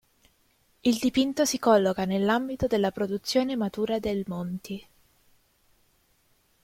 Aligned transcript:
Il 0.81 0.97
dipinto 0.97 1.45
si 1.45 1.59
colloca 1.59 2.05
nell'ambito 2.05 2.65
della 2.65 2.89
produzione 2.89 3.55
matura 3.55 3.99
del 3.99 4.23
Monti. 4.25 4.83